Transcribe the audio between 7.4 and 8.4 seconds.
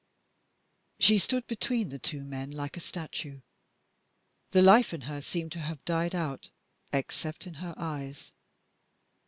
in her eyes.